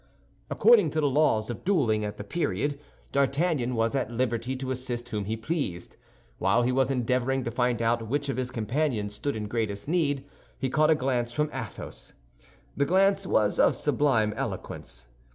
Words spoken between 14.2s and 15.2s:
eloquence.